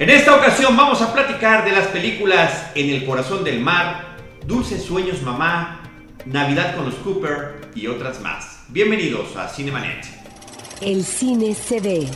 [0.00, 4.84] En esta ocasión vamos a platicar de las películas En el corazón del mar, Dulces
[4.84, 5.82] sueños mamá,
[6.24, 8.62] Navidad con los Cooper y otras más.
[8.68, 10.06] Bienvenidos a Cinemanet.
[10.80, 12.06] El cine se ve,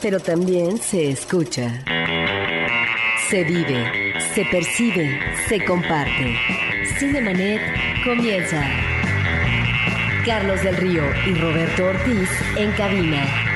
[0.00, 1.84] pero también se escucha.
[3.28, 5.20] Se vive, se percibe,
[5.50, 6.34] se comparte.
[6.98, 7.60] Cinemanet
[8.04, 8.66] comienza.
[10.24, 13.51] Carlos del Río y Roberto Ortiz en cabina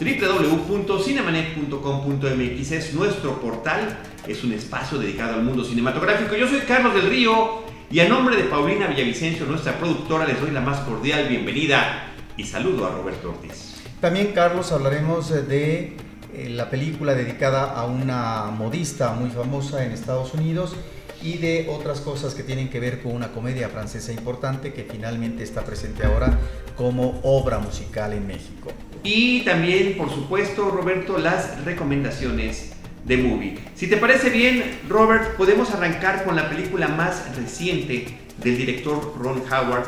[0.00, 6.34] www.cinemanet.com.mx es nuestro portal, es un espacio dedicado al mundo cinematográfico.
[6.36, 10.52] Yo soy Carlos del Río y a nombre de Paulina Villavicencio, nuestra productora, les doy
[10.52, 13.82] la más cordial bienvenida y saludo a Roberto Ortiz.
[14.00, 15.98] También, Carlos, hablaremos de
[16.32, 20.76] eh, la película dedicada a una modista muy famosa en Estados Unidos
[21.22, 25.42] y de otras cosas que tienen que ver con una comedia francesa importante que finalmente
[25.42, 26.38] está presente ahora
[26.74, 28.72] como obra musical en México.
[29.02, 32.72] Y también, por supuesto, Roberto, las recomendaciones
[33.04, 33.58] de movie.
[33.74, 38.06] Si te parece bien, Robert, podemos arrancar con la película más reciente
[38.42, 39.86] del director Ron Howard.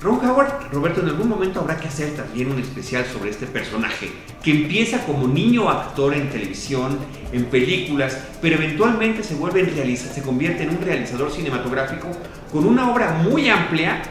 [0.00, 4.10] Ron Howard, Roberto, en algún momento habrá que hacer también un especial sobre este personaje,
[4.42, 6.98] que empieza como niño actor en televisión,
[7.32, 12.08] en películas, pero eventualmente se vuelve en se convierte en un realizador cinematográfico
[12.52, 14.02] con una obra muy amplia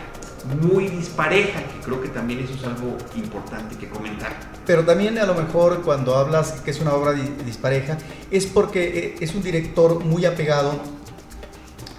[0.62, 4.32] muy dispareja, que creo que también eso es algo importante que comentar.
[4.66, 7.98] Pero también a lo mejor cuando hablas que es una obra dispareja,
[8.32, 10.80] es porque eh, es un director muy apegado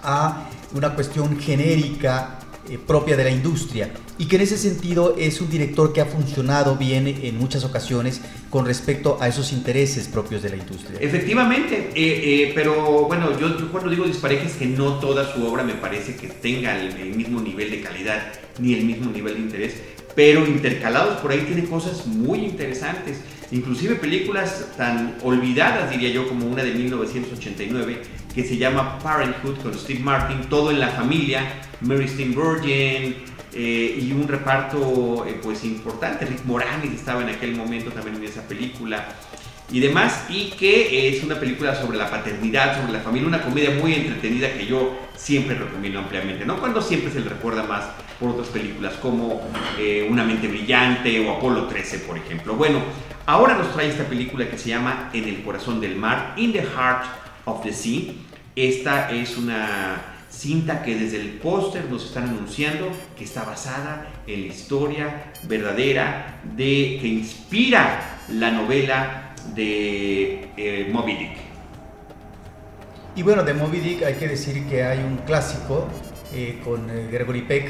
[0.03, 5.41] a una cuestión genérica eh, propia de la industria y que en ese sentido es
[5.41, 10.41] un director que ha funcionado bien en muchas ocasiones con respecto a esos intereses propios
[10.41, 10.97] de la industria.
[10.99, 15.63] Efectivamente, eh, eh, pero bueno, yo, cuando digo dispareja es que no toda su obra
[15.63, 19.73] me parece que tenga el, mismo nivel de calidad ni el mismo nivel de interés,
[20.15, 23.17] pero intercalados por ahí tiene cosas muy interesantes,
[23.51, 28.01] inclusive películas tan olvidadas diría yo como una de 1989
[28.35, 33.15] que se llama Parenthood con Steve Martin, todo en la familia, Mary Steenburgen
[33.53, 38.25] eh, y un reparto eh, pues importante, Rick Moranis estaba en aquel momento también en
[38.25, 39.07] esa película
[39.71, 43.71] y demás, y que es una película sobre la paternidad, sobre la familia, una comedia
[43.71, 46.59] muy entretenida que yo siempre recomiendo ampliamente, ¿no?
[46.59, 47.85] Cuando siempre se le recuerda más
[48.19, 49.41] por otras películas como
[49.79, 52.55] eh, Una mente brillante o Apolo 13, por ejemplo.
[52.55, 52.79] Bueno,
[53.25, 56.61] ahora nos trae esta película que se llama En el corazón del mar, In the
[56.61, 57.05] Heart
[57.45, 58.13] of the Sea.
[58.55, 64.41] Esta es una cinta que desde el póster nos están anunciando que está basada en
[64.41, 71.37] la historia verdadera de que inspira la novela de eh, Moby Dick.
[73.17, 75.89] Y bueno, de Moby Dick hay que decir que hay un clásico
[76.33, 77.69] eh, con eh, Gregory Peck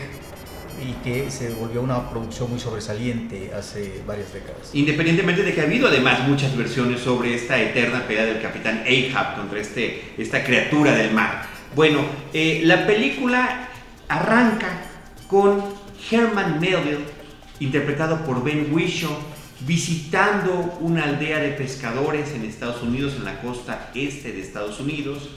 [0.82, 4.70] y que se volvió una producción muy sobresaliente hace varias décadas.
[4.74, 9.36] Independientemente de que ha habido además muchas versiones sobre esta eterna pelea del capitán Ahab
[9.36, 11.48] contra este, esta criatura del mar.
[11.76, 12.00] Bueno,
[12.34, 13.70] eh, la película
[14.08, 14.82] arranca
[15.28, 15.64] con
[16.10, 17.06] Herman Melville,
[17.60, 19.12] interpretado por Ben Whishaw,
[19.62, 25.30] visitando una aldea de pescadores en Estados Unidos, en la costa este de Estados Unidos,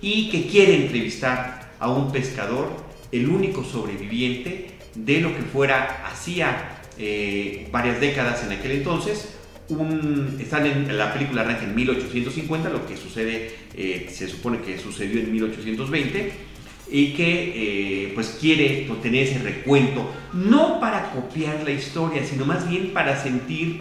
[0.00, 2.70] y que quiere entrevistar a un pescador,
[3.10, 9.34] el único sobreviviente de lo que fuera hacía eh, varias décadas en aquel entonces.
[9.68, 15.20] Un, en la película arranca en 1850, lo que sucede, eh, se supone que sucedió
[15.20, 16.32] en 1820,
[16.90, 22.68] y que eh, pues quiere tener ese recuento, no para copiar la historia, sino más
[22.68, 23.80] bien para sentir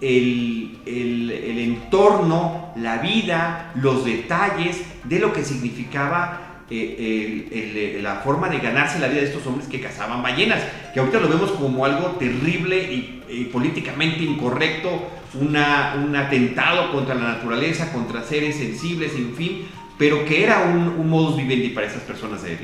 [0.00, 8.58] el, el entorno, la vida, los detalles de lo que significaba eh, la forma de
[8.58, 10.62] ganarse la vida de estos hombres que cazaban ballenas,
[10.92, 13.14] que ahorita lo vemos como algo terrible y,
[13.52, 19.68] políticamente incorrecto, una, un atentado contra la naturaleza, contra seres sensibles, en fin,
[19.98, 22.56] pero que era un, modus vivendi para esas personas de,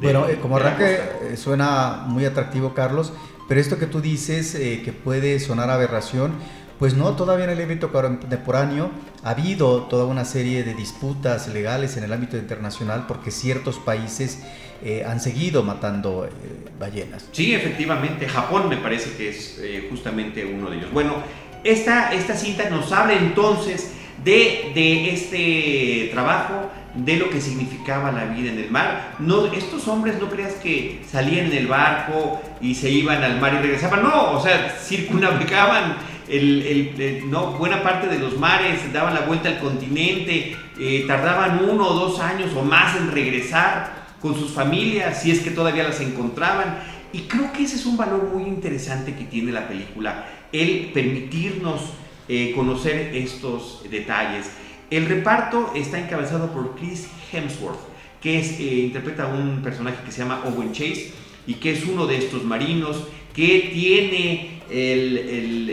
[0.00, 3.12] Bueno, eh, como arranque eh, suena muy atractivo, Carlos,
[3.48, 6.32] pero esto que tú dices que puede sonar aberración,
[6.78, 8.90] pues no, todavía en el ámbito contemporáneo
[9.22, 14.42] ha habido toda una serie de disputas legales en el ámbito internacional porque ciertos países
[14.82, 16.30] eh, han seguido matando eh,
[16.78, 17.28] ballenas.
[17.32, 20.92] Sí, efectivamente, Japón me parece que es eh, justamente uno de ellos.
[20.92, 21.14] Bueno,
[21.62, 28.26] esta, esta cinta nos habla entonces de, de este trabajo de lo que significaba la
[28.26, 29.14] vida en el mar.
[29.18, 33.54] No, estos hombres no creas que salían en el barco y se iban al mar
[33.54, 35.96] y regresaban, no, o sea, circunnavegaban
[36.28, 41.86] el, no, buena parte de los mares, daban la vuelta al continente, eh, tardaban uno
[41.86, 46.00] o dos años o más en regresar con sus familias, si es que todavía las
[46.00, 46.78] encontraban.
[47.12, 51.80] Y creo que ese es un valor muy interesante que tiene la película, el permitirnos
[52.28, 54.50] eh, conocer estos detalles.
[54.90, 57.78] El reparto está encabezado por Chris Hemsworth,
[58.20, 61.12] que es, eh, interpreta a un personaje que se llama Owen Chase
[61.46, 64.60] y que es uno de estos marinos que tiene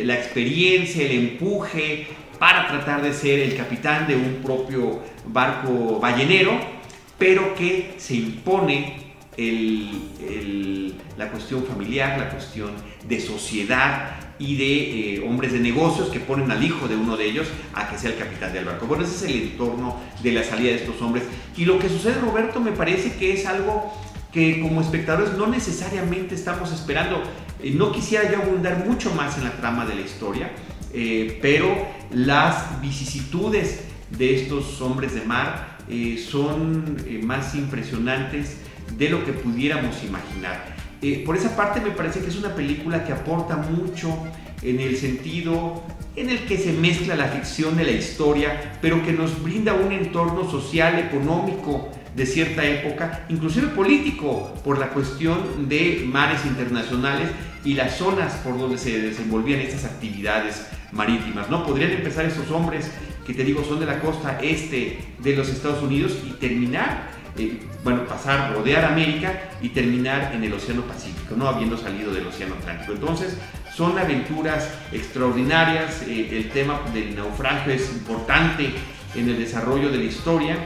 [0.03, 6.59] la experiencia, el empuje para tratar de ser el capitán de un propio barco ballenero,
[7.17, 9.11] pero que se impone
[11.17, 12.71] la cuestión familiar, la cuestión
[13.07, 17.25] de sociedad y de eh, hombres de negocios que ponen al hijo de uno de
[17.25, 18.87] ellos a que sea el capitán del barco.
[18.87, 21.23] Bueno, ese es el entorno de la salida de estos hombres.
[21.55, 23.93] Y lo que sucede, Roberto, me parece que es algo
[24.33, 27.21] que como espectadores no necesariamente estamos esperando.
[27.63, 30.51] Eh, no quisiera yo abundar mucho más en la trama de la historia,
[30.93, 31.67] eh, pero
[32.11, 35.71] las vicisitudes de estos hombres de mar
[36.29, 38.57] son más impresionantes
[38.97, 40.75] de lo que pudiéramos imaginar.
[41.01, 44.15] Eh, por esa parte me parece que es una película que aporta mucho
[44.61, 45.83] en el sentido
[46.15, 49.91] en el que se mezcla la ficción de la historia, pero que nos brinda un
[49.91, 57.29] entorno social, económico de cierta época, inclusive político, por la cuestión de mares internacionales
[57.63, 61.49] y las zonas por donde se desenvolvían estas actividades marítimas.
[61.49, 61.65] ¿no?
[61.65, 62.91] Podrían empezar esos hombres
[63.25, 67.59] que te digo son de la costa este de los Estados Unidos y terminar eh,
[67.83, 72.55] bueno, pasar, rodear América y terminar en el Océano Pacífico, no habiendo salido del Océano
[72.55, 72.91] Atlántico.
[72.91, 73.37] Entonces,
[73.73, 78.73] son aventuras extraordinarias, eh, el tema del naufragio es importante
[79.15, 80.57] en el desarrollo de la historia.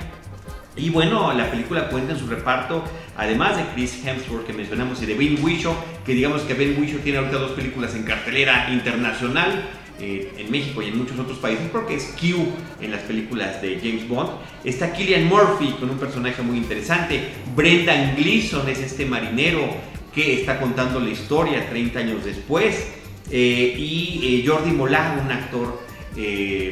[0.75, 2.83] Y bueno, la película cuenta en su reparto,
[3.15, 5.73] además de Chris Hemsworth que mencionamos y de Ben Whishaw,
[6.05, 9.67] que digamos que Ben Whishaw tiene ahorita dos películas en cartelera internacional,
[9.99, 12.45] eh, en México y en muchos otros países, porque es Q
[12.81, 14.29] en las películas de James Bond.
[14.63, 17.21] Está Killian Murphy con un personaje muy interesante.
[17.55, 19.67] Brendan Gleeson es este marinero
[20.13, 22.87] que está contando la historia 30 años después.
[23.31, 25.83] Eh, y eh, Jordi Molá, un actor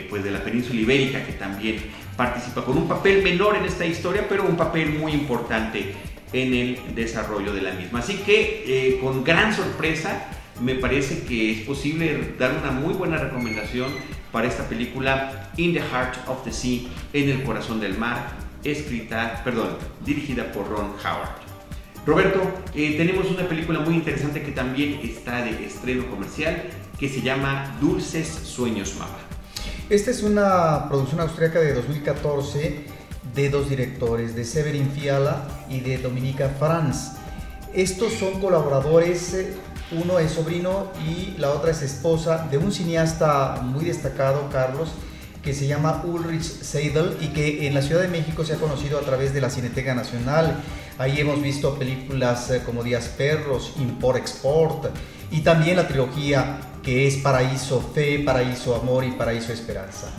[0.10, 1.76] pues de la península ibérica que también
[2.16, 5.94] participa con un papel menor en esta historia, pero un papel muy importante
[6.34, 8.00] en el desarrollo de la misma.
[8.00, 10.30] Así que con gran sorpresa
[10.62, 13.92] me parece que es posible dar una muy buena recomendación
[14.32, 16.82] para esta película In the Heart of the Sea,
[17.14, 18.32] en el corazón del mar,
[18.64, 21.44] escrita, perdón, dirigida por Ron Howard.
[22.06, 22.42] Roberto,
[22.76, 26.64] eh, tenemos una película muy interesante que también está de estreno comercial
[27.00, 29.18] que se llama Dulces Sueños Mama.
[29.90, 32.86] Esta es una producción austríaca de 2014
[33.36, 37.14] de dos directores, de Severin Fiala y de Dominica Franz.
[37.74, 39.54] Estos son colaboradores eh,
[39.92, 44.90] uno es sobrino y la otra es esposa de un cineasta muy destacado, Carlos,
[45.44, 48.98] que se llama Ulrich Seidel y que en la Ciudad de México se ha conocido
[48.98, 50.56] a través de la Cineteca Nacional.
[50.98, 54.86] Ahí hemos visto películas eh, como Días Perros, Import Export
[55.32, 60.12] y también la trilogía que es Paraíso Fe, Paraíso Amor y Paraíso Esperanza.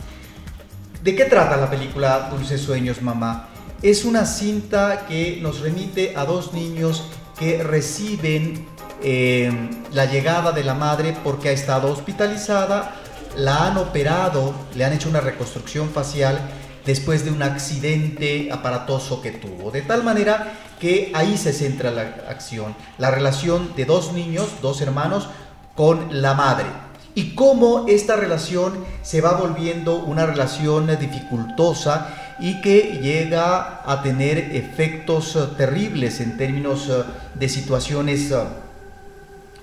[1.05, 3.49] ¿De qué trata la película Dulces Sueños, mamá?
[3.83, 7.03] Es una cinta que nos remite a dos niños
[7.37, 8.65] que reciben
[9.03, 12.95] eh, la llegada de la madre porque ha estado hospitalizada,
[13.37, 16.39] la han operado, le han hecho una reconstrucción facial
[16.87, 19.69] después de un accidente aparatoso que tuvo.
[19.69, 24.81] De tal manera que ahí se centra la acción, la relación de dos niños, dos
[24.81, 25.29] hermanos,
[25.75, 26.84] con la madre.
[27.15, 34.37] Y cómo esta relación se va volviendo una relación dificultosa y que llega a tener
[34.37, 36.91] efectos terribles en términos
[37.33, 38.33] de situaciones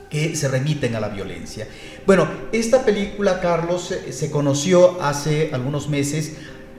[0.09, 1.69] que se remiten a la violencia.
[2.07, 6.33] Bueno, esta película, Carlos, se conoció hace algunos meses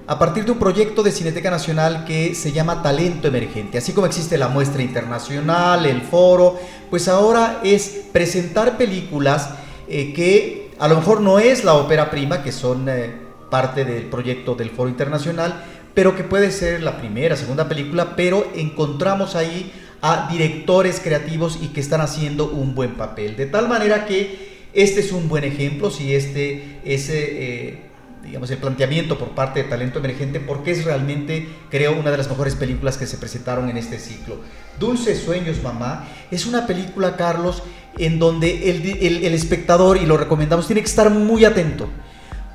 [0.05, 3.77] a partir de un proyecto de Cineteca Nacional que se llama Talento Emergente.
[3.77, 6.59] Así como existe la muestra internacional, el foro,
[6.89, 9.49] pues ahora es presentar películas
[9.87, 13.11] eh, que a lo mejor no es la ópera prima, que son eh,
[13.49, 15.63] parte del proyecto del foro internacional,
[15.93, 21.67] pero que puede ser la primera, segunda película, pero encontramos ahí a directores creativos y
[21.67, 23.35] que están haciendo un buen papel.
[23.35, 27.83] De tal manera que este es un buen ejemplo, si este es eh,
[28.23, 32.29] digamos, el planteamiento por parte de Talento Emergente, porque es realmente, creo, una de las
[32.29, 34.37] mejores películas que se presentaron en este ciclo.
[34.79, 37.63] Dulces Sueños, Mamá, es una película, Carlos,
[37.97, 41.87] en donde el, el espectador, y lo recomendamos, tiene que estar muy atento,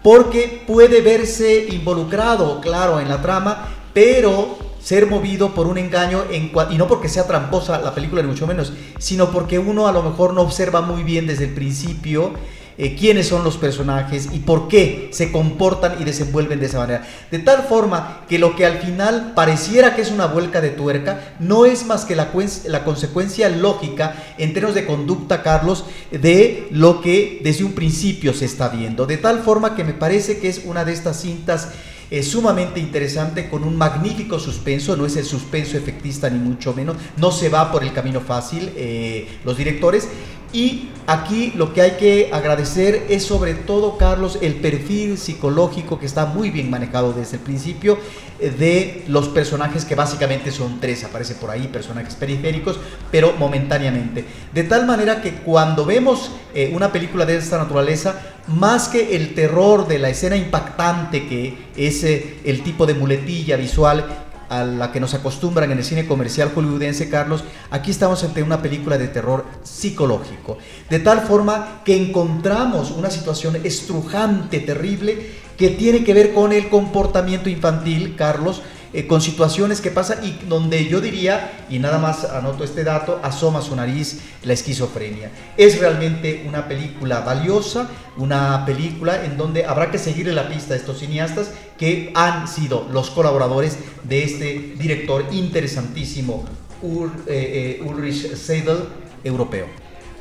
[0.03, 6.53] porque puede verse involucrado, claro, en la trama, pero ser movido por un engaño en
[6.71, 10.03] y no porque sea tramposa la película ni mucho menos, sino porque uno a lo
[10.03, 12.33] mejor no observa muy bien desde el principio
[12.79, 17.07] eh, quiénes son los personajes y por qué se comportan y desenvuelven de esa manera.
[17.31, 21.35] De tal forma que lo que al final pareciera que es una vuelca de tuerca,
[21.41, 22.31] no es más que la,
[22.67, 28.45] la consecuencia lógica en términos de conducta, Carlos, de lo que desde un principio se
[28.45, 29.07] está viendo.
[29.07, 31.69] De tal forma que me parece que es una de estas cintas
[32.11, 36.97] es sumamente interesante con un magnífico suspenso, no es el suspenso efectista ni mucho menos,
[37.19, 40.09] no se va por el camino fácil eh, los directores.
[40.53, 46.07] Y aquí lo que hay que agradecer es sobre todo, Carlos, el perfil psicológico que
[46.07, 47.99] está muy bien manejado desde el principio
[48.41, 52.79] eh, de los personajes que básicamente son tres, aparece por ahí personajes periféricos,
[53.11, 54.25] pero momentáneamente.
[54.55, 59.35] De tal manera que cuando vemos eh, una película de esta naturaleza, más que el
[59.35, 64.93] terror de la escena impactante que es eh, el tipo de muletilla visual a la
[64.93, 69.09] que nos acostumbran en el cine comercial hollywoodense, Carlos, aquí estamos ante una película de
[69.09, 70.59] terror psicológico.
[70.89, 76.69] De tal forma que encontramos una situación estrujante, terrible, que tiene que ver con el
[76.69, 78.63] comportamiento infantil, Carlos,
[78.95, 83.21] eh, con situaciones que pasan y donde yo diría, y nada más anoto este dato,
[83.23, 85.31] asoma su nariz la esquizofrenia.
[85.59, 90.79] Es realmente una película valiosa, una película en donde habrá que seguirle la pista a
[90.79, 96.47] estos cineastas que han sido los colaboradores de este director interesantísimo,
[96.83, 98.85] eh, eh, Ulrich Seidel,
[99.23, 99.67] europeo.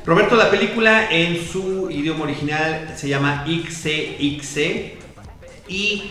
[0.04, 4.58] Roberto, la película en su idioma original se llama XCX
[5.68, 6.10] y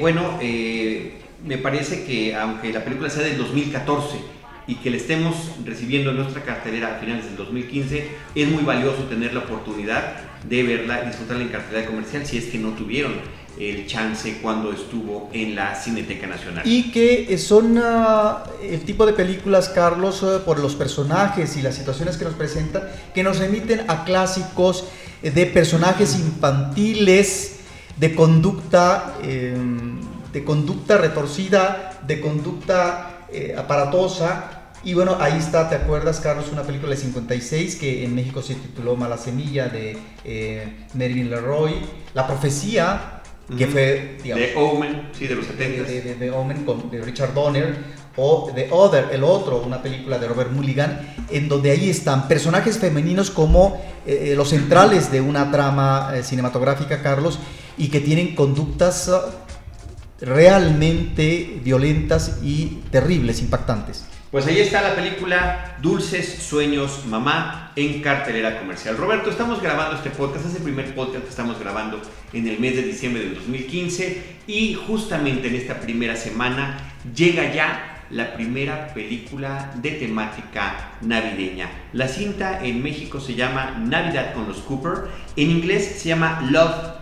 [0.00, 0.38] bueno,
[1.44, 4.16] me parece que aunque la película sea del 2014
[4.66, 9.04] y que le estemos recibiendo en nuestra cartelera a finales del 2015, es muy valioso
[9.04, 10.16] tener la oportunidad
[10.48, 13.12] de verla disfrutarla en cartelera comercial si es que no tuvieron
[13.58, 16.62] el chance cuando estuvo en la Cineteca Nacional.
[16.64, 21.74] Y que son uh, el tipo de películas, Carlos, uh, por los personajes y las
[21.74, 24.84] situaciones que nos presentan, que nos remiten a clásicos
[25.22, 27.56] de personajes infantiles,
[27.96, 29.16] de conducta...
[29.24, 29.56] Eh,
[30.38, 34.70] de conducta retorcida, de conducta eh, aparatosa.
[34.84, 36.46] Y bueno, ahí está, ¿te acuerdas, Carlos?
[36.52, 41.74] Una película de 56 que en México se tituló Mala Semilla de eh, Mervyn Leroy.
[42.14, 43.20] La profecía,
[43.56, 45.82] que fue, digamos, De Omen, sí, de los 70.
[45.82, 47.98] De, de, Omen con de Richard Donner.
[48.20, 52.78] O The Other, el otro, una película de Robert Mulligan, en donde ahí están personajes
[52.78, 57.38] femeninos como eh, los centrales de una trama cinematográfica, Carlos,
[57.76, 59.08] y que tienen conductas
[60.20, 64.06] realmente violentas y terribles, impactantes.
[64.30, 68.98] Pues ahí está la película Dulces Sueños Mamá en cartelera comercial.
[68.98, 72.02] Roberto, estamos grabando este podcast, es el primer podcast que estamos grabando
[72.34, 76.76] en el mes de diciembre del 2015 y justamente en esta primera semana
[77.14, 81.70] llega ya la primera película de temática navideña.
[81.94, 86.98] La cinta en México se llama Navidad con los Cooper, en inglés se llama Love,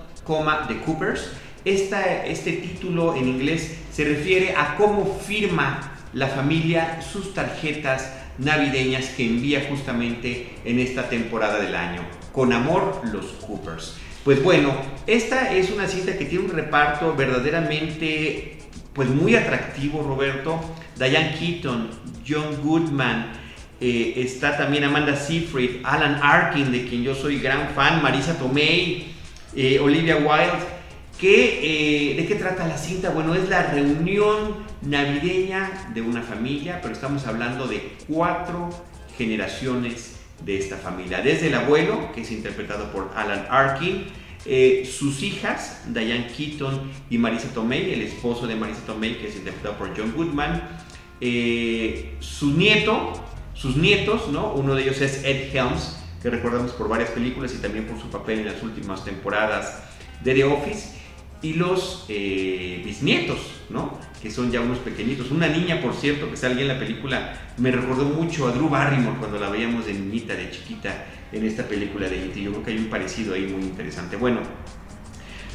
[0.69, 1.31] The Coopers
[1.67, 9.27] este título en inglés se refiere a cómo firma la familia sus tarjetas navideñas que
[9.27, 12.03] envía justamente en esta temporada del año.
[12.33, 13.97] Con amor, los Coopers.
[14.25, 14.75] Pues bueno,
[15.07, 18.59] esta es una cinta que tiene un reparto verdaderamente
[18.93, 20.61] pues muy atractivo, Roberto.
[20.97, 21.91] Diane Keaton,
[22.27, 23.33] John Goodman,
[23.81, 29.09] eh, está también Amanda Seyfried, Alan Arkin, de quien yo soy gran fan, Marisa Tomei,
[29.55, 30.76] eh, Olivia Wilde.
[31.19, 33.09] ¿Qué, eh, ¿De qué trata la cinta?
[33.09, 38.69] Bueno, es la reunión navideña de una familia, pero estamos hablando de cuatro
[39.17, 41.23] generaciones de esta familia.
[41.23, 44.05] Desde el abuelo, que es interpretado por Alan Arkin,
[44.45, 49.37] eh, sus hijas, Diane Keaton y Marisa Tomei, el esposo de Marisa Tomei, que es
[49.37, 50.69] interpretado por John Goodman,
[51.23, 53.15] eh, su nieto,
[53.55, 54.53] sus nietos, ¿no?
[54.53, 58.11] Uno de ellos es Ed Helms, que recordamos por varias películas y también por su
[58.11, 59.83] papel en las últimas temporadas
[60.23, 60.96] de The Office
[61.43, 63.39] y los eh, bisnietos,
[63.69, 63.99] ¿no?
[64.23, 65.31] Que son ya unos pequeñitos.
[65.31, 69.19] Una niña, por cierto, que sale en la película, me recordó mucho a Drew Barrymore
[69.19, 72.41] cuando la veíamos de niñita, de chiquita, en esta película de E.T.
[72.41, 74.17] Yo creo que hay un parecido ahí muy interesante.
[74.17, 74.41] Bueno,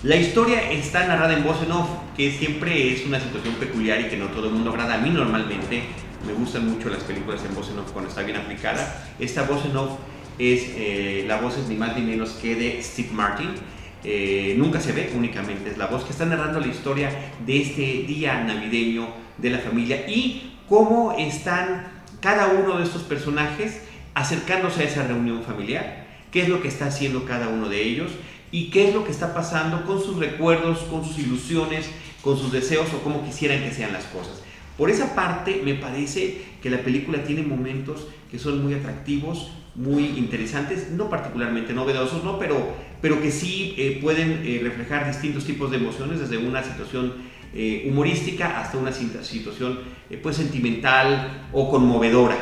[0.03, 4.05] la historia está narrada en voz en off, que siempre es una situación peculiar y
[4.05, 4.95] que no todo el mundo agrada.
[4.95, 5.83] A mí normalmente
[6.25, 9.13] me gustan mucho las películas en voz en off cuando está bien aplicada.
[9.19, 10.00] Esta voz en off
[10.38, 13.50] es, eh, la voz es ni más ni menos que de Steve Martin
[14.03, 17.10] eh, nunca se ve, únicamente es la voz que está narrando la historia
[17.46, 21.88] de este día navideño de la familia y cómo están
[22.20, 23.81] cada uno de estos personajes
[24.13, 28.12] acercándose a esa reunión familiar, qué es lo que está haciendo cada uno de ellos
[28.51, 31.89] y qué es lo que está pasando con sus recuerdos, con sus ilusiones,
[32.22, 34.41] con sus deseos o cómo quisieran que sean las cosas.
[34.77, 40.05] Por esa parte me parece que la película tiene momentos que son muy atractivos, muy
[40.17, 42.39] interesantes, no particularmente novedosos, ¿no?
[42.39, 47.13] Pero, pero que sí eh, pueden eh, reflejar distintos tipos de emociones, desde una situación
[47.53, 49.79] eh, humorística hasta una situación
[50.22, 52.38] pues sentimental o conmovedora.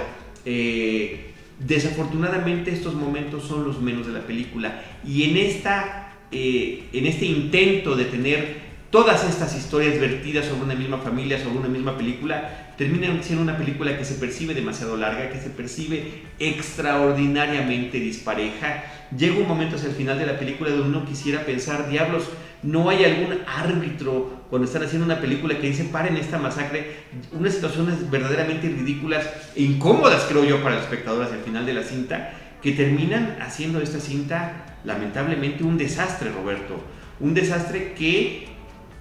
[1.60, 7.96] desafortunadamente estos momentos son los menos de la película y en, esta, en este intento
[7.96, 13.24] de tener todas estas historias vertidas sobre una misma familia, sobre una misma película, terminan
[13.24, 18.84] siendo una película que se percibe demasiado larga, que se percibe extraordinariamente dispareja.
[19.15, 22.24] Llega un momento hacia el final de la película donde uno quisiera pensar, diablos,
[22.63, 26.96] no hay algún árbitro cuando están haciendo una película que dice paren esta masacre,
[27.31, 31.74] unas situaciones verdaderamente ridículas e incómodas creo yo para el espectador hacia el final de
[31.74, 36.84] la cinta, que terminan haciendo esta cinta lamentablemente un desastre, Roberto.
[37.19, 38.49] Un desastre que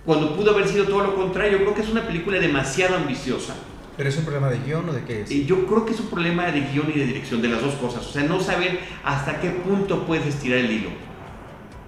[0.08, 1.58] cuando pudo haber sido todo lo contrario.
[1.58, 3.54] Yo creo que es una película demasiado ambiciosa.
[3.94, 5.28] ¿Pero es un problema de guion o de qué es?
[5.46, 8.06] Yo creo que es un problema de guion y de dirección, de las dos cosas.
[8.06, 10.88] O sea, no saber hasta qué punto puedes estirar el hilo.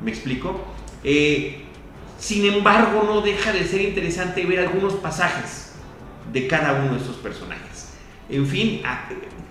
[0.03, 0.61] ¿Me explico?
[1.03, 1.63] Eh,
[2.19, 5.73] sin embargo, no deja de ser interesante ver algunos pasajes
[6.31, 7.95] de cada uno de estos personajes.
[8.29, 8.83] En fin,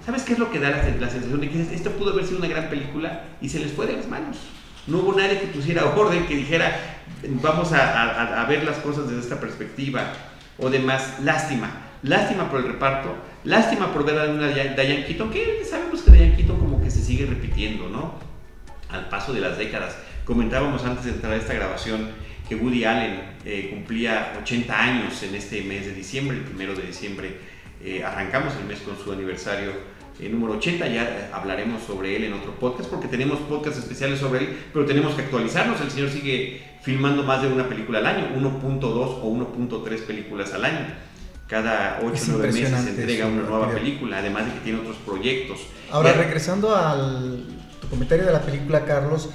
[0.05, 2.37] ¿sabes qué es lo que da la, la sensación de que esto pudo haber sido
[2.37, 4.37] una gran película y se les fue de las manos?
[4.85, 6.98] No hubo nadie que pusiera orden, que dijera,
[7.41, 10.13] vamos a, ver las cosas desde esta perspectiva
[10.57, 11.17] o demás.
[11.23, 11.71] Lástima,
[12.03, 16.35] lástima por el reparto, lástima por ver a una Diane Keaton, que sabemos que Diane
[16.35, 18.15] Keaton como que se sigue repitiendo, ¿no?
[18.89, 19.97] Al paso de las décadas.
[20.25, 22.09] Comentábamos antes de entrar a esta grabación
[22.47, 26.83] que Woody Allen eh, cumplía 80 años en este mes de diciembre, el primero de
[26.83, 27.37] diciembre.
[27.83, 29.71] Eh, arrancamos el mes con su aniversario
[30.19, 34.39] eh, número 80, ya hablaremos sobre él en otro podcast porque tenemos podcasts especiales sobre
[34.39, 35.79] él, pero tenemos que actualizarnos.
[35.81, 40.65] El señor sigue filmando más de una película al año, 1.2 o 1.3 películas al
[40.65, 40.87] año.
[41.47, 44.97] Cada 8 o 9 meses se entrega una nueva película, además de que tiene otros
[44.97, 45.59] proyectos.
[45.91, 47.45] Ahora, regresando al
[47.81, 49.29] tu comentario de la película, Carlos,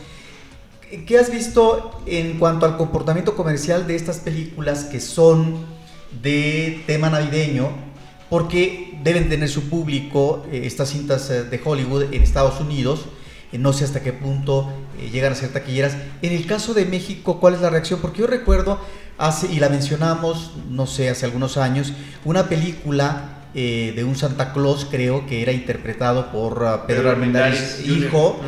[1.07, 5.65] ¿qué has visto en cuanto al comportamiento comercial de estas películas que son
[6.23, 7.94] de tema navideño?
[8.31, 13.07] Porque deben tener su público eh, estas cintas eh, de Hollywood en Estados Unidos
[13.55, 15.97] eh, no sé hasta qué punto eh, llegan a ser taquilleras.
[16.23, 18.01] En el caso de México, ¿cuál es la reacción?
[18.01, 18.81] Porque yo recuerdo,
[19.17, 21.93] hace, y la mencionamos, no sé, hace algunos años,
[22.25, 28.41] una película de un Santa Claus, creo que era interpretado por uh, Pedro Armendáriz, hijo,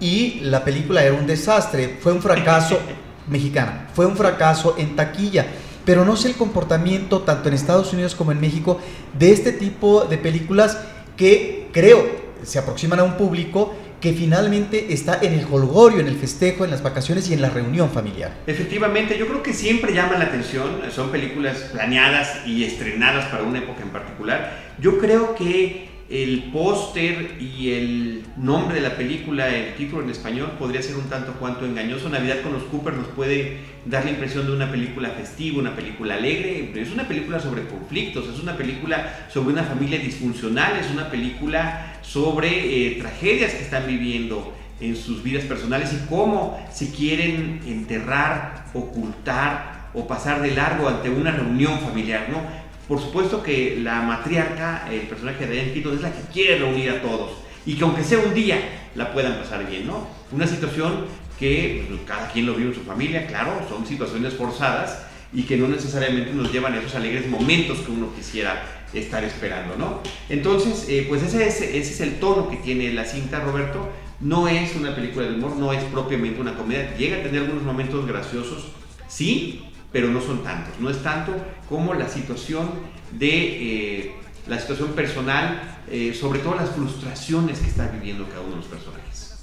[0.00, 2.76] y la película era un desastre, fue un fracaso
[3.28, 5.46] mexicano, fue un fracaso en taquilla.
[5.88, 8.78] Pero no sé el comportamiento, tanto en Estados Unidos como en México,
[9.18, 10.78] de este tipo de películas
[11.16, 12.04] que creo
[12.42, 16.72] se aproximan a un público que finalmente está en el holgorio, en el festejo, en
[16.72, 18.36] las vacaciones y en la reunión familiar.
[18.46, 23.60] Efectivamente, yo creo que siempre llama la atención, son películas planeadas y estrenadas para una
[23.60, 24.58] época en particular.
[24.78, 30.52] Yo creo que el póster y el nombre de la película, el título en español,
[30.58, 32.08] podría ser un tanto cuanto engañoso.
[32.08, 36.14] Navidad con los Cooper nos puede dar la impresión de una película festiva, una película
[36.14, 40.90] alegre, pero es una película sobre conflictos, es una película sobre una familia disfuncional, es
[40.90, 42.48] una película sobre
[42.86, 49.90] eh, tragedias que están viviendo en sus vidas personales y cómo se quieren enterrar, ocultar
[49.92, 52.67] o pasar de largo ante una reunión familiar, ¿no?
[52.88, 57.02] Por supuesto que la matriarca, el personaje de Keaton, es la que quiere reunir a
[57.02, 57.32] todos
[57.66, 60.08] y que aunque sea un día la puedan pasar bien, ¿no?
[60.32, 61.04] Una situación
[61.38, 65.02] que pues, cada quien lo vive en su familia, claro, son situaciones forzadas
[65.34, 69.76] y que no necesariamente nos llevan a esos alegres momentos que uno quisiera estar esperando,
[69.76, 70.00] ¿no?
[70.30, 73.88] Entonces, eh, pues ese es, ese es el tono que tiene la cinta, Roberto.
[74.20, 76.96] No es una película de humor, no es propiamente una comedia.
[76.96, 78.68] Llega a tener algunos momentos graciosos,
[79.06, 80.78] sí, pero no son tantos.
[80.80, 81.34] No es tanto
[81.68, 82.68] como la situación
[83.12, 84.12] de eh,
[84.46, 88.66] la situación personal, eh, sobre todo las frustraciones que está viviendo cada uno de los
[88.66, 89.38] personajes.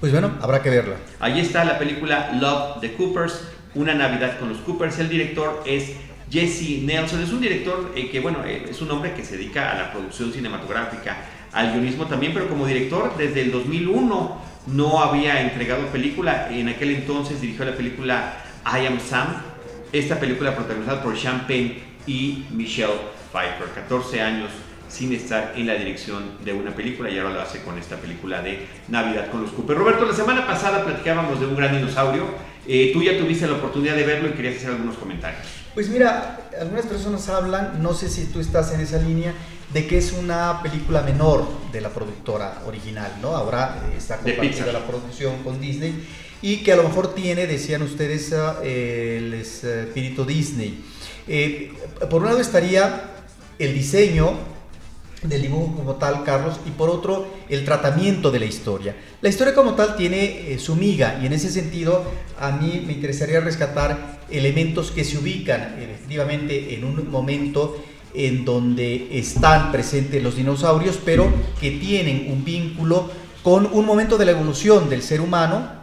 [0.00, 0.96] Pues bueno, habrá que verla.
[1.20, 4.98] Ahí está la película Love the Coopers, una Navidad con los Coopers.
[4.98, 5.92] El director es
[6.30, 7.22] Jesse Nelson.
[7.22, 10.32] Es un director eh, que, bueno, es un hombre que se dedica a la producción
[10.32, 11.18] cinematográfica,
[11.52, 16.48] al guionismo también, pero como director desde el 2001 no había entregado película.
[16.50, 19.42] En aquel entonces dirigió la película I Am Sam,
[19.92, 21.74] esta película protagonizada por Sean Penn
[22.06, 23.00] y Michelle
[23.32, 24.50] Pfeiffer, 14 años
[24.88, 28.42] sin estar en la dirección de una película y ahora lo hace con esta película
[28.42, 29.76] de Navidad con los Cooper.
[29.76, 32.24] Roberto, la semana pasada platicábamos de un gran dinosaurio,
[32.66, 35.42] eh, tú ya tuviste la oportunidad de verlo y querías hacer algunos comentarios.
[35.74, 39.32] Pues mira, algunas personas hablan, no sé si tú estás en esa línea,
[39.72, 43.36] de que es una película menor de la productora original, ¿no?
[43.36, 45.94] Ahora eh, está compartida la producción con Disney
[46.42, 50.82] y que a lo mejor tiene, decían ustedes, eh, el espíritu Disney.
[51.28, 51.72] Eh,
[52.08, 53.10] por un lado estaría
[53.58, 54.38] el diseño,
[55.22, 58.96] del dibujo como tal, Carlos, y por otro, el tratamiento de la historia.
[59.20, 62.04] La historia como tal tiene eh, su miga y en ese sentido
[62.38, 69.08] a mí me interesaría rescatar elementos que se ubican efectivamente en un momento en donde
[69.18, 73.10] están presentes los dinosaurios, pero que tienen un vínculo
[73.42, 75.79] con un momento de la evolución del ser humano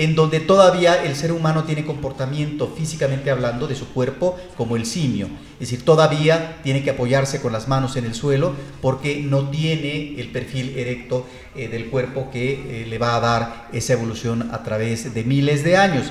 [0.00, 4.86] en donde todavía el ser humano tiene comportamiento físicamente hablando de su cuerpo como el
[4.86, 5.26] simio.
[5.54, 10.18] Es decir, todavía tiene que apoyarse con las manos en el suelo porque no tiene
[10.18, 14.62] el perfil erecto eh, del cuerpo que eh, le va a dar esa evolución a
[14.62, 16.06] través de miles de años.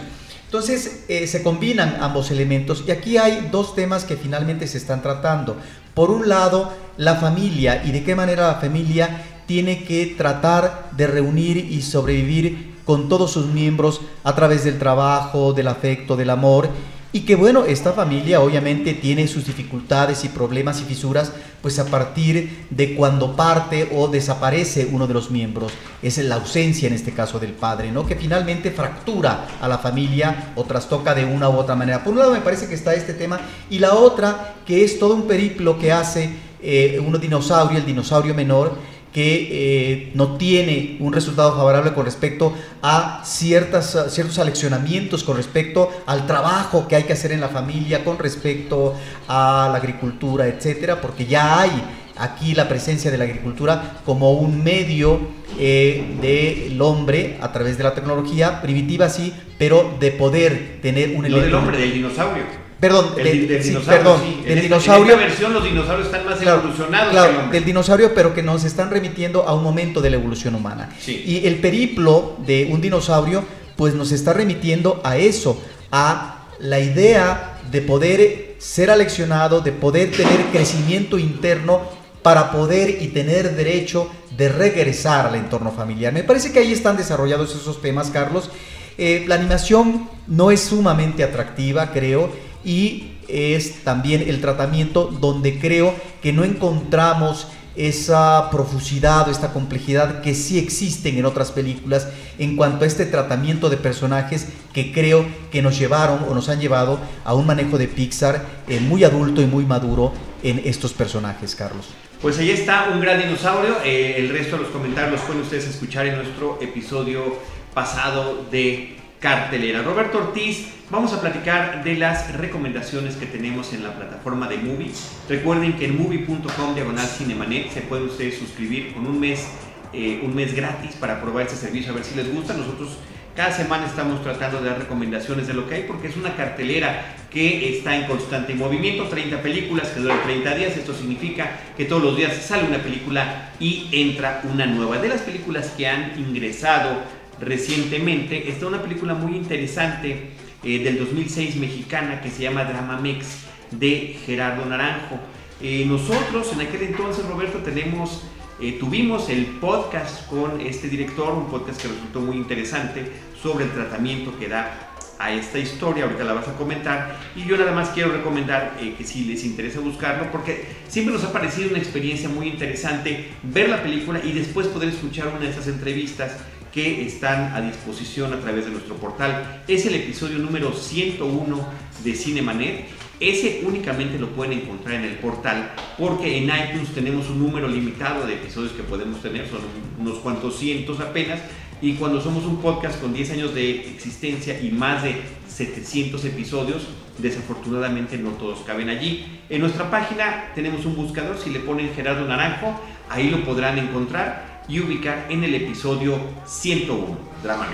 [0.46, 5.02] Entonces eh, se combinan ambos elementos y aquí hay dos temas que finalmente se están
[5.02, 5.58] tratando.
[5.96, 11.08] Por un lado, la familia y de qué manera la familia tiene que tratar de
[11.08, 16.70] reunir y sobrevivir con todos sus miembros a través del trabajo, del afecto, del amor.
[17.12, 21.86] Y que bueno, esta familia obviamente tiene sus dificultades y problemas y fisuras, pues a
[21.86, 25.72] partir de cuando parte o desaparece uno de los miembros.
[26.02, 28.08] Es la ausencia en este caso del padre, ¿no?
[28.08, 32.04] Que finalmente fractura a la familia o trastoca de una u otra manera.
[32.04, 35.14] Por un lado me parece que está este tema y la otra que es todo
[35.14, 38.74] un periplo que hace eh, uno dinosaurio, el dinosaurio menor,
[39.14, 45.90] que eh, no tiene un resultado favorable con respecto a ciertas, ciertos aleccionamientos, con respecto
[46.06, 48.96] al trabajo que hay que hacer en la familia, con respecto
[49.28, 51.72] a la agricultura, etcétera, porque ya hay
[52.20, 55.20] aquí la presencia de la agricultura como un medio
[55.58, 61.28] eh, del hombre a través de la tecnología primitiva, sí, pero de poder tener un
[61.28, 62.69] no del hombre, del dinosaurio.
[62.80, 63.86] Perdón, del, dinosaurio.
[63.86, 65.14] Perdón, del dinosaurio.
[65.14, 67.12] En esta versión los dinosaurios están más evolucionados.
[67.12, 70.90] Claro, del dinosaurio, pero que nos están remitiendo a un momento de la evolución humana.
[71.06, 73.44] Y el periplo de un dinosaurio,
[73.76, 75.62] pues nos está remitiendo a eso,
[75.92, 81.82] a la idea de poder ser aleccionado, de poder tener crecimiento interno
[82.22, 86.14] para poder y tener derecho de regresar al entorno familiar.
[86.14, 88.50] Me parece que ahí están desarrollados esos temas, Carlos.
[88.98, 95.94] Eh, la animación no es sumamente atractiva, creo y es también el tratamiento donde creo
[96.22, 102.58] que no encontramos esa profusidad o esta complejidad que sí existen en otras películas en
[102.58, 107.00] cuanto a este tratamiento de personajes que creo que nos llevaron o nos han llevado
[107.24, 110.12] a un manejo de Pixar eh, muy adulto y muy maduro
[110.44, 111.88] en estos personajes, Carlos.
[112.22, 113.78] Pues ahí está un gran dinosaurio.
[113.86, 117.38] Eh, el resto de los comentarios los pueden ustedes escuchar en nuestro episodio
[117.74, 119.82] pasado de cartelera.
[119.82, 124.92] Roberto Ortiz, vamos a platicar de las recomendaciones que tenemos en la plataforma de Movie.
[125.28, 129.48] Recuerden que en movie.com diagonal cinemanet se pueden ustedes suscribir con un mes,
[129.94, 132.54] eh, un mes gratis para probar este servicio a ver si les gusta.
[132.54, 132.98] Nosotros
[133.36, 137.16] cada semana estamos tratando de dar recomendaciones de lo que hay porque es una cartelera
[137.32, 142.04] que está en constante movimiento, 30 películas que duran 30 días, esto significa que todos
[142.04, 144.98] los días sale una película y entra una nueva.
[144.98, 147.02] De las películas que han ingresado
[147.40, 148.50] recientemente.
[148.50, 150.32] Está una película muy interesante
[150.64, 155.20] eh, del 2006 mexicana que se llama Drama Mex de Gerardo Naranjo.
[155.62, 158.24] Eh, nosotros en aquel entonces, Roberto, tenemos,
[158.60, 163.10] eh, tuvimos el podcast con este director, un podcast que resultó muy interesante
[163.42, 164.86] sobre el tratamiento que da
[165.18, 169.04] a esta historia, ahorita la vas a comentar, y yo nada más quiero recomendar que
[169.04, 173.84] si les interesa buscarlo, porque siempre nos ha parecido una experiencia muy interesante ver la
[173.84, 176.38] película y después poder escuchar una de esas entrevistas
[176.74, 179.64] que están a disposición a través de nuestro portal.
[179.68, 181.68] Es el episodio número 101
[182.04, 182.86] de Cinemanet.
[183.20, 188.26] Ese únicamente lo pueden encontrar en el portal porque en iTunes tenemos un número limitado
[188.26, 189.60] de episodios que podemos tener, son
[190.00, 191.40] unos cuantos cientos apenas.
[191.82, 195.16] Y cuando somos un podcast con 10 años de existencia y más de
[195.48, 199.40] 700 episodios, desafortunadamente no todos caben allí.
[199.50, 202.80] En nuestra página tenemos un buscador, si le ponen Gerardo Naranjo,
[203.10, 207.68] ahí lo podrán encontrar y ubicar en el episodio 101, Drama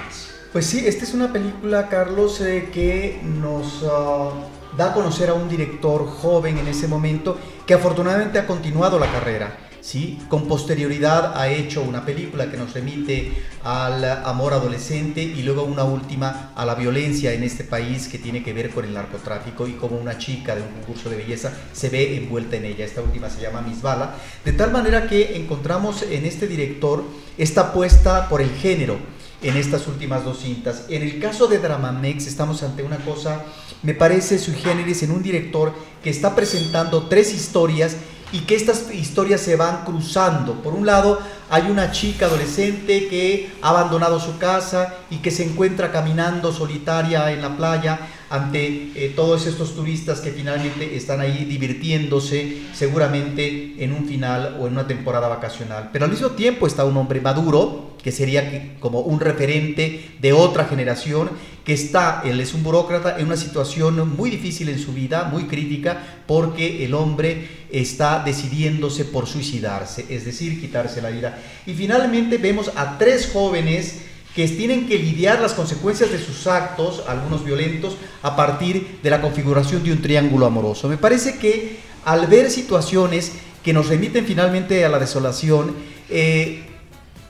[0.53, 4.31] Pues sí, esta es una película, Carlos, eh, que nos ah,
[4.77, 9.11] da a conocer a un director joven en ese momento que afortunadamente ha continuado la
[9.11, 9.57] carrera.
[9.85, 10.17] ¿Sí?
[10.29, 13.31] Con posterioridad ha hecho una película que nos remite
[13.63, 18.41] al amor adolescente y luego una última a la violencia en este país que tiene
[18.41, 21.89] que ver con el narcotráfico y como una chica de un concurso de belleza se
[21.89, 22.83] ve envuelta en ella.
[22.83, 24.15] Esta última se llama Miss Bala.
[24.43, 27.03] De tal manera que encontramos en este director
[27.37, 28.97] esta apuesta por el género
[29.43, 30.85] en estas últimas dos cintas.
[30.89, 33.43] En el caso de Dramamex estamos ante una cosa,
[33.83, 37.97] me parece sui generis, en un director que está presentando tres historias
[38.31, 40.53] y que estas historias se van cruzando.
[40.61, 45.43] Por un lado, hay una chica adolescente que ha abandonado su casa y que se
[45.43, 47.99] encuentra caminando solitaria en la playa
[48.35, 54.67] ante eh, todos estos turistas que finalmente están ahí divirtiéndose seguramente en un final o
[54.67, 55.89] en una temporada vacacional.
[55.91, 60.65] Pero al mismo tiempo está un hombre maduro, que sería como un referente de otra
[60.65, 61.31] generación,
[61.63, 65.45] que está, él es un burócrata, en una situación muy difícil en su vida, muy
[65.45, 71.39] crítica, porque el hombre está decidiéndose por suicidarse, es decir, quitarse la vida.
[71.65, 74.01] Y finalmente vemos a tres jóvenes
[74.35, 79.21] que tienen que lidiar las consecuencias de sus actos, algunos violentos, a partir de la
[79.21, 80.89] configuración de un triángulo amoroso.
[80.89, 83.31] Me parece que al ver situaciones
[83.63, 85.73] que nos remiten finalmente a la desolación,
[86.09, 86.65] eh,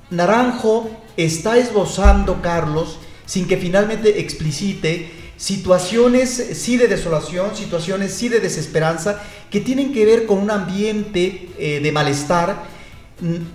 [0.09, 8.39] Naranjo está esbozando, Carlos, sin que finalmente explicite, situaciones sí de desolación, situaciones sí de
[8.39, 12.63] desesperanza, que tienen que ver con un ambiente eh, de malestar,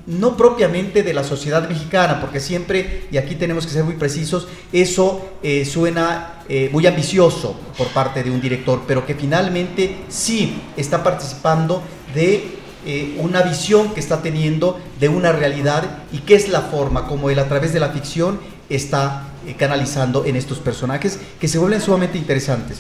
[0.07, 4.49] no propiamente de la sociedad mexicana, porque siempre, y aquí tenemos que ser muy precisos,
[4.73, 10.63] eso eh, suena eh, muy ambicioso por parte de un director, pero que finalmente sí
[10.77, 11.83] está participando
[12.15, 17.07] de eh, una visión que está teniendo de una realidad y qué es la forma
[17.07, 21.59] como él a través de la ficción está eh, canalizando en estos personajes que se
[21.59, 22.79] vuelven sumamente interesantes.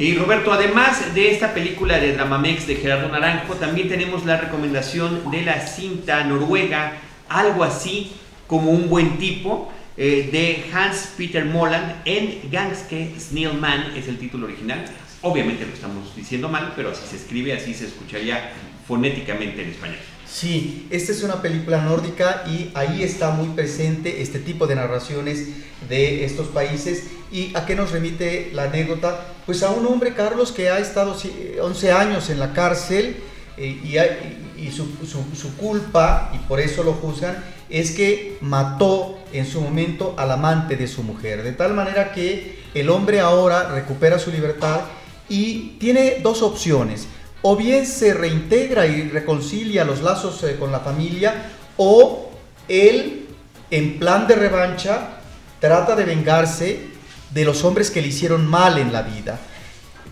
[0.00, 5.30] Y Roberto, además de esta película de Dramamex de Gerardo Naranjo, también tenemos la recomendación
[5.30, 6.94] de la cinta noruega,
[7.28, 8.10] algo así
[8.46, 14.46] como un buen tipo, eh, de Hans Peter Molland en Gangske Snillman, es el título
[14.46, 14.86] original.
[15.20, 18.52] Obviamente lo estamos diciendo mal, pero así se escribe, así se escucharía
[18.88, 19.98] fonéticamente en español.
[20.32, 25.48] Sí, esta es una película nórdica y ahí está muy presente este tipo de narraciones
[25.88, 27.04] de estos países.
[27.32, 29.26] ¿Y a qué nos remite la anécdota?
[29.44, 31.16] Pues a un hombre, Carlos, que ha estado
[31.60, 33.16] 11 años en la cárcel
[33.56, 34.86] eh, y, su,
[35.34, 40.76] su, culpa, y por eso lo juzgan, es que mató en su momento al amante
[40.76, 41.42] de su mujer.
[41.42, 44.82] De tal manera que el hombre ahora recupera su libertad
[45.28, 47.08] y tiene dos opciones
[47.42, 52.30] o bien se reintegra y reconcilia los lazos eh, con la familia, o
[52.68, 53.26] él,
[53.70, 55.20] en plan de revancha,
[55.60, 56.88] trata de vengarse
[57.32, 59.38] de los hombres que le hicieron mal en la vida.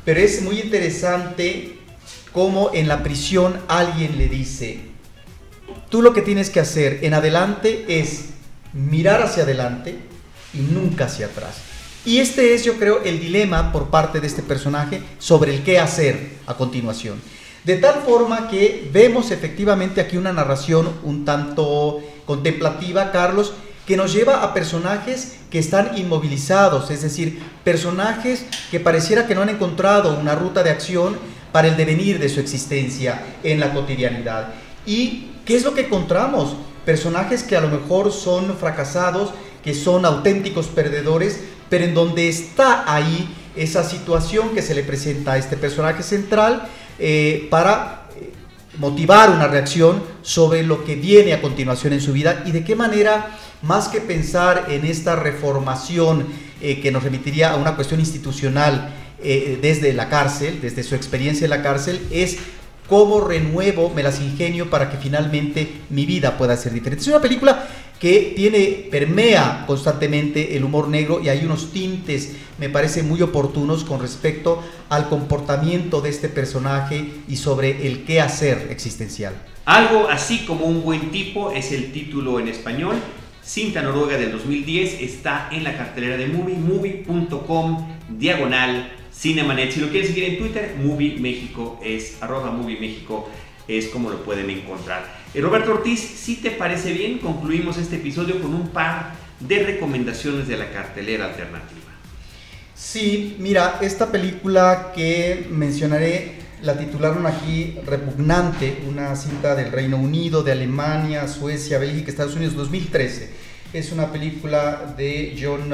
[0.04, 1.78] Pero es muy interesante
[2.32, 4.80] cómo en la prisión alguien le dice,
[5.90, 8.26] tú lo que tienes que hacer en adelante es
[8.72, 9.96] mirar hacia adelante
[10.54, 11.56] y nunca hacia atrás.
[12.04, 15.78] Y este es, yo creo, el dilema por parte de este personaje sobre el qué
[15.78, 17.20] hacer a continuación.
[17.64, 23.52] De tal forma que vemos efectivamente aquí una narración un tanto contemplativa, Carlos,
[23.86, 29.42] que nos lleva a personajes que están inmovilizados, es decir, personajes que pareciera que no
[29.42, 31.16] han encontrado una ruta de acción
[31.52, 34.48] para el devenir de su existencia en la cotidianidad.
[34.86, 36.54] ¿Y qué es lo que encontramos?
[36.84, 39.30] Personajes que a lo mejor son fracasados,
[39.64, 45.32] que son auténticos perdedores, pero en donde está ahí esa situación que se le presenta
[45.32, 48.32] a este personaje central eh, para eh,
[48.78, 52.76] motivar una reacción sobre lo que viene a continuación en su vida y de qué
[52.76, 56.26] manera, más que pensar en esta reformación
[56.60, 61.50] eh, que nos remitiría a una cuestión institucional desde la cárcel, desde su experiencia en
[61.50, 62.38] la cárcel, es
[62.88, 67.02] cómo renuevo, me las ingenio para que finalmente mi vida pueda ser diferente.
[67.02, 67.68] Es una película
[68.00, 73.84] que tiene, permea constantemente el humor negro y hay unos tintes, me parece, muy oportunos
[73.84, 79.34] con respecto al comportamiento de este personaje y sobre el qué hacer existencial.
[79.64, 82.96] Algo así como un buen tipo es el título en español.
[83.42, 89.72] Cinta Noruega del 2010 está en la cartelera de movie, movie.com, diagonal, Cinemanet.
[89.72, 93.28] Si lo quieren seguir en Twitter, Movie México es arroba Movie México
[93.68, 95.17] es como lo pueden encontrar.
[95.34, 100.48] Eh, Roberto Ortiz, si te parece bien, concluimos este episodio con un par de recomendaciones
[100.48, 101.78] de la cartelera alternativa.
[102.74, 110.42] Sí, mira, esta película que mencionaré la titularon aquí Repugnante, una cinta del Reino Unido,
[110.42, 113.30] de Alemania, Suecia, Bélgica, Estados Unidos, 2013.
[113.72, 115.68] Es una película de John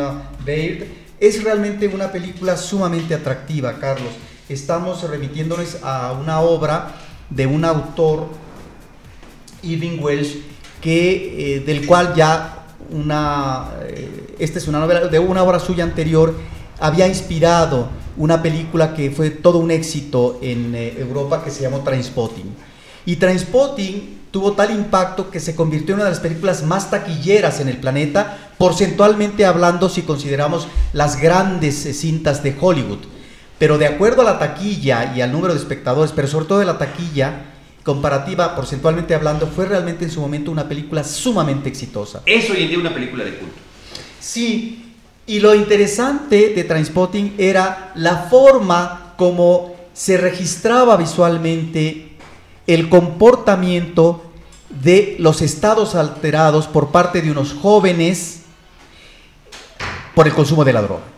[0.45, 0.85] Baird.
[1.21, 4.15] Es realmente una película sumamente atractiva, Carlos.
[4.49, 6.93] Estamos remitiéndonos a una obra
[7.31, 8.29] de un autor,
[9.65, 10.37] Irving Welsh,
[10.81, 15.85] que, eh, del cual ya una, eh, esta es una novela de una obra suya
[15.85, 16.35] anterior,
[16.79, 21.81] había inspirado una película que fue todo un éxito en eh, Europa que se llamó
[21.81, 22.55] Trainspotting.
[23.07, 27.61] Y Trainspotting tuvo tal impacto que se convirtió en una de las películas más taquilleras
[27.61, 32.99] en el planeta, porcentualmente hablando si consideramos las grandes cintas de Hollywood.
[33.59, 36.65] Pero de acuerdo a la taquilla y al número de espectadores, pero sobre todo de
[36.65, 37.54] la taquilla,
[37.85, 42.23] comparativa, porcentualmente hablando, fue realmente en su momento una película sumamente exitosa.
[42.27, 43.57] Es hoy en día una película de culto.
[44.19, 44.81] Sí,
[45.27, 52.19] Y lo interesante de Trainspotting era la forma como se registraba visualmente
[52.67, 54.23] el comportamiento
[54.69, 58.43] de los estados alterados por parte de unos jóvenes
[60.15, 61.14] por el consumo de la droga.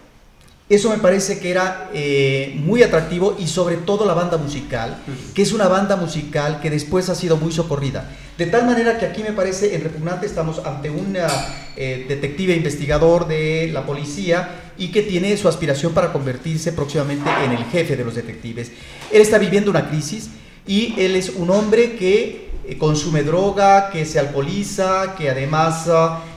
[0.68, 4.98] Eso me parece que era eh, muy atractivo y sobre todo la banda musical,
[5.32, 8.10] que es una banda musical que después ha sido muy socorrida.
[8.36, 13.28] De tal manera que aquí me parece en Repugnante estamos ante un eh, detective investigador
[13.28, 18.04] de la policía y que tiene su aspiración para convertirse próximamente en el jefe de
[18.04, 18.72] los detectives.
[19.12, 20.30] Él está viviendo una crisis
[20.66, 25.88] y él es un hombre que eh, consume droga, que se alcoholiza, que además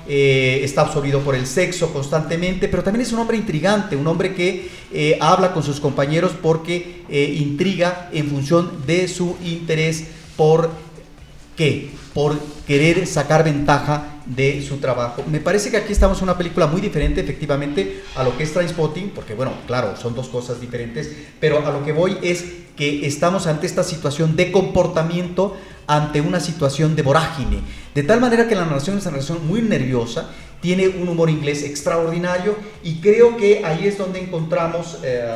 [0.07, 4.35] eh, está absorbido por el sexo constantemente, pero también es un hombre intrigante, un hombre
[4.35, 10.05] que eh, habla con sus compañeros porque intriga en función de su interés
[10.37, 10.69] por
[11.57, 12.37] qué, por
[12.67, 15.23] querer sacar ventaja de su trabajo.
[15.27, 18.53] Me parece que aquí estamos en una película muy diferente efectivamente a lo que es
[18.53, 22.45] Trainspotting, porque bueno, claro, son dos cosas diferentes, pero a lo que voy es
[22.79, 27.59] que estamos ante esta situación de comportamiento ante una situación de vorágine.
[27.93, 30.29] De tal manera que la narración es una narración muy nerviosa,
[30.61, 35.29] tiene un humor inglés extraordinario y creo que ahí es donde encontramos eh,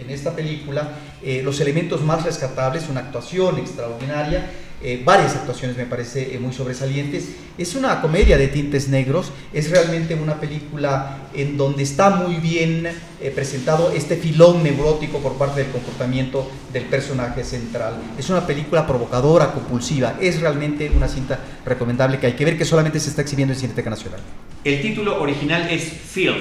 [0.00, 0.90] en esta película
[1.22, 4.50] eh, los elementos más rescatables, una actuación extraordinaria
[4.82, 7.28] eh, varias actuaciones me parece eh, muy sobresalientes.
[7.58, 12.86] Es una comedia de tintes negros, es realmente una película en donde está muy bien
[12.86, 17.96] eh, presentado este filón neurótico por parte del comportamiento del personaje central.
[18.18, 22.64] Es una película provocadora, compulsiva, es realmente una cinta recomendable que hay que ver que
[22.64, 24.20] solamente se está exhibiendo en Cineteca Nacional.
[24.64, 26.36] El título original es Film.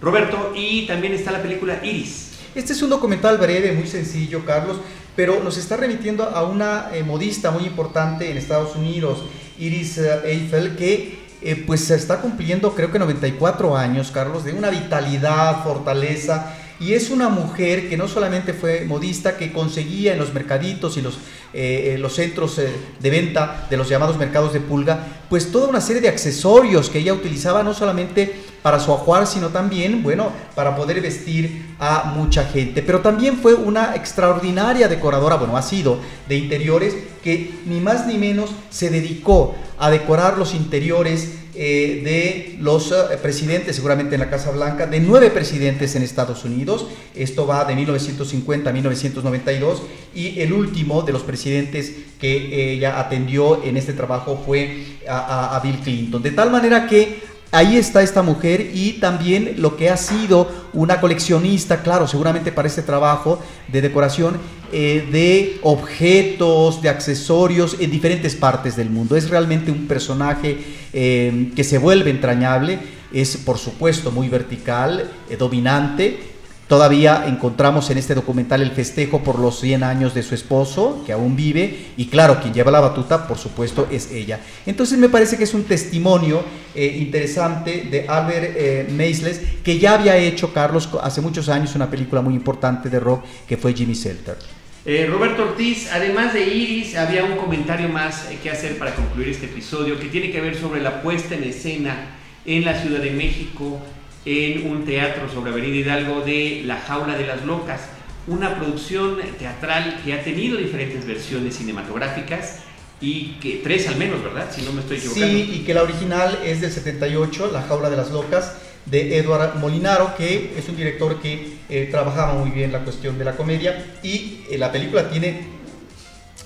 [0.00, 2.25] Roberto, y también está la película Iris.
[2.54, 4.78] Este es un documental breve, muy sencillo, Carlos,
[5.14, 9.24] pero nos está remitiendo a una eh, modista muy importante en Estados Unidos,
[9.58, 14.70] Iris eh, Eiffel, que eh, pues está cumpliendo creo que 94 años, Carlos, de una
[14.70, 20.34] vitalidad, fortaleza, y es una mujer que no solamente fue modista, que conseguía en los
[20.34, 21.18] mercaditos y los,
[21.54, 26.10] los centros de venta de los llamados mercados de pulga, pues toda una serie de
[26.10, 31.66] accesorios que ella utilizaba no solamente para su ajuar, sino también, bueno, para poder vestir
[31.78, 32.82] a mucha gente.
[32.82, 38.18] Pero también fue una extraordinaria decoradora, bueno, ha sido de interiores, que ni más ni
[38.18, 44.30] menos se dedicó a decorar los interiores eh, de los eh, presidentes, seguramente en la
[44.30, 46.88] Casa Blanca, de nueve presidentes en Estados Unidos.
[47.14, 53.62] Esto va de 1950 a 1992 y el último de los presidentes que ella atendió
[53.62, 56.20] en este trabajo fue a Bill Clinton.
[56.20, 61.00] De tal manera que ahí está esta mujer y también lo que ha sido una
[61.00, 63.38] coleccionista, claro, seguramente para este trabajo
[63.68, 64.36] de decoración,
[64.72, 69.16] eh, de objetos, de accesorios en diferentes partes del mundo.
[69.16, 70.58] Es realmente un personaje
[70.92, 72.78] eh, que se vuelve entrañable,
[73.10, 76.35] es por supuesto muy vertical, eh, dominante,
[76.68, 81.12] Todavía encontramos en este documental el festejo por los 100 años de su esposo, que
[81.12, 84.40] aún vive, y claro, quien lleva la batuta, por supuesto, es ella.
[84.66, 86.42] Entonces me parece que es un testimonio
[86.74, 91.88] eh, interesante de Albert eh, Meisles, que ya había hecho, Carlos, hace muchos años una
[91.88, 94.36] película muy importante de rock, que fue Jimmy Selter.
[94.84, 99.46] Eh, Roberto Ortiz, además de Iris, había un comentario más que hacer para concluir este
[99.46, 103.80] episodio, que tiene que ver sobre la puesta en escena en la Ciudad de México
[104.26, 107.80] en un teatro sobre Avenida Hidalgo de La Jaula de las Locas,
[108.26, 112.58] una producción teatral que ha tenido diferentes versiones cinematográficas
[113.00, 114.50] y que tres al menos, ¿verdad?
[114.54, 115.28] Si no me estoy equivocando.
[115.28, 119.56] Sí, y que la original es del 78, La Jaula de las Locas, de Eduard
[119.56, 123.96] Molinaro, que es un director que eh, trabajaba muy bien la cuestión de la comedia
[124.02, 125.56] y eh, la película tiene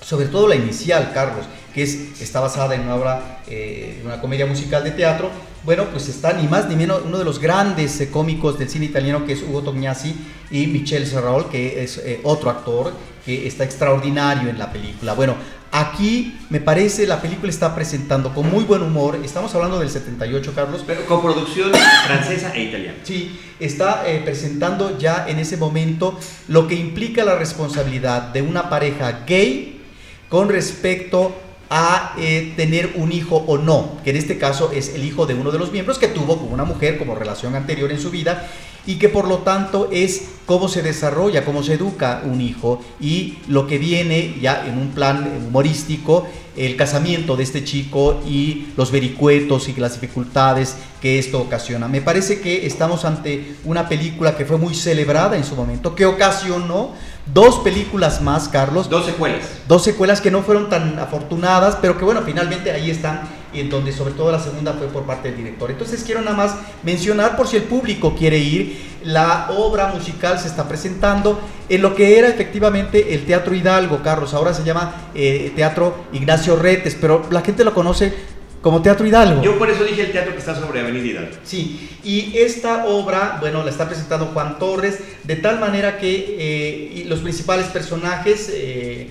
[0.01, 4.45] sobre todo la inicial, Carlos, que es, está basada en una obra, eh, una comedia
[4.45, 5.29] musical de teatro,
[5.63, 8.85] bueno, pues está ni más ni menos uno de los grandes eh, cómicos del cine
[8.85, 10.15] italiano que es Hugo Tognazzi
[10.49, 15.13] y Michel Serrault, que es eh, otro actor que está extraordinario en la película.
[15.13, 15.35] Bueno,
[15.71, 20.51] aquí me parece la película está presentando con muy buen humor, estamos hablando del 78,
[20.55, 20.83] Carlos.
[20.85, 21.71] Pero con producción
[22.07, 22.97] francesa e italiana.
[23.03, 28.67] Sí, está eh, presentando ya en ese momento lo que implica la responsabilidad de una
[28.67, 29.79] pareja gay
[30.27, 31.35] con respecto
[31.73, 35.35] a eh, tener un hijo o no, que en este caso es el hijo de
[35.35, 38.45] uno de los miembros que tuvo con una mujer como relación anterior en su vida
[38.85, 43.37] y que por lo tanto es cómo se desarrolla, cómo se educa un hijo y
[43.47, 48.91] lo que viene ya en un plan humorístico el casamiento de este chico y los
[48.91, 51.87] vericuetos y las dificultades que esto ocasiona.
[51.87, 56.05] Me parece que estamos ante una película que fue muy celebrada en su momento, que
[56.05, 56.91] ocasionó
[57.33, 58.89] dos películas más, Carlos.
[58.89, 59.41] Dos secuelas.
[59.67, 63.21] Dos secuelas que no fueron tan afortunadas, pero que bueno, finalmente ahí están,
[63.51, 65.71] y en donde sobre todo la segunda fue por parte del director.
[65.71, 70.47] Entonces quiero nada más mencionar por si el público quiere ir, la obra musical se
[70.47, 75.51] está presentando en lo que era efectivamente el Teatro Hidalgo, Carlos, ahora se llama eh,
[75.55, 78.13] Teatro Ignacio Retes, pero la gente lo conoce
[78.61, 79.41] como Teatro Hidalgo.
[79.41, 81.31] Yo por eso dije el teatro que está sobre Avenida Hidalgo.
[81.43, 87.03] Sí, y esta obra, bueno, la está presentando Juan Torres, de tal manera que eh,
[87.07, 89.09] los principales personajes eh,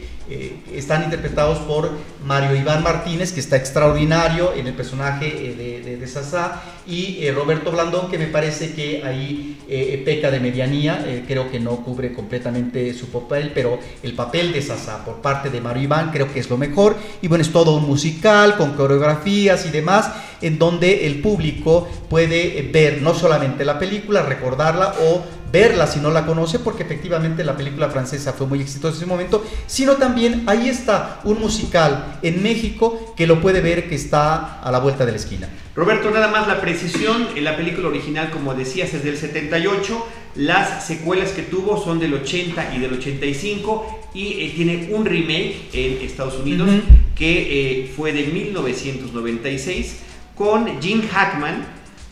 [0.75, 1.91] están interpretados por
[2.25, 7.71] Mario Iván Martínez, que está extraordinario en el personaje de, de, de Sasá, y Roberto
[7.71, 9.59] Blandón, que me parece que ahí
[10.05, 15.05] peca de medianía, creo que no cubre completamente su papel, pero el papel de Sasá
[15.05, 17.87] por parte de Mario Iván creo que es lo mejor, y bueno, es todo un
[17.87, 20.11] musical con coreografías y demás,
[20.41, 26.11] en donde el público puede ver no solamente la película, recordarla o verla si no
[26.11, 30.45] la conoce, porque efectivamente la película francesa fue muy exitosa en ese momento, sino también
[30.47, 35.05] ahí está un musical en México que lo puede ver que está a la vuelta
[35.05, 35.49] de la esquina.
[35.75, 40.87] Roberto, nada más la precisión, en la película original, como decías, es del 78, las
[40.87, 46.05] secuelas que tuvo son del 80 y del 85 y eh, tiene un remake en
[46.05, 47.15] Estados Unidos uh -huh.
[47.15, 49.97] que eh, fue de 1996
[50.35, 51.67] con Jim Hackman.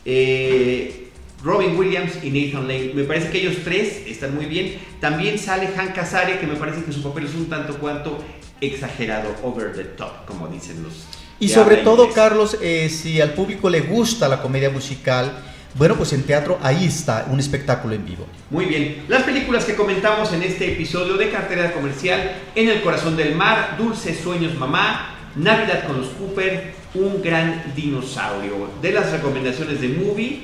[0.05, 1.08] Eh,
[1.43, 2.93] Robin Williams y Nathan Lane.
[2.95, 4.78] Me parece que ellos tres están muy bien.
[5.01, 8.18] También sale Hank Azaria, que me parece que su papel es un tanto cuanto
[8.61, 11.07] exagerado, over the top, como dicen los.
[11.41, 12.14] Y sobre todo, inglés.
[12.16, 15.30] Carlos, eh, si al público le gusta la comedia musical,
[15.74, 18.26] bueno, pues en teatro ahí está un espectáculo en vivo.
[18.51, 19.05] Muy bien.
[19.07, 23.76] Las películas que comentamos en este episodio de Cartera Comercial, En el Corazón del Mar,
[23.78, 28.70] Dulces Sueños Mamá, Navidad con los Cooper, Un Gran Dinosaurio.
[28.82, 30.41] De las recomendaciones de Movie,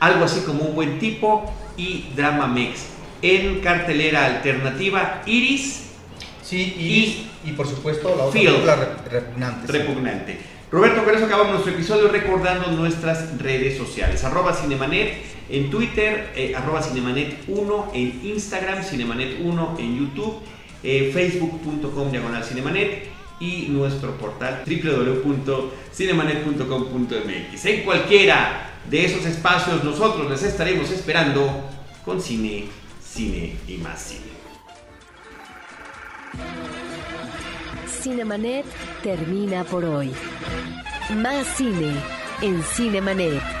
[0.00, 2.86] algo así como Un Buen Tipo y Drama Mex.
[3.22, 5.90] En cartelera alternativa, Iris.
[6.42, 7.26] Sí, Iris.
[7.44, 8.76] Y, y por supuesto la otra película
[9.10, 9.72] repugnante.
[9.72, 10.38] Repugnante.
[10.72, 14.22] Roberto, con eso acabamos nuestro episodio recordando nuestras redes sociales.
[14.24, 15.14] Arroba Cinemanet
[15.50, 20.38] en Twitter, eh, arroba Cinemanet1 en Instagram, Cinemanet1 en YouTube,
[20.82, 27.64] eh, facebook.com diagonal Cinemanet y nuestro portal www.cinemanet.com.mx.
[27.64, 31.68] En cualquiera de esos espacios nosotros les estaremos esperando
[32.04, 32.68] con cine,
[33.02, 34.30] cine y más cine.
[37.88, 38.66] Cinemanet
[39.02, 40.12] termina por hoy.
[41.16, 41.94] Más cine
[42.40, 43.59] en Cinemanet.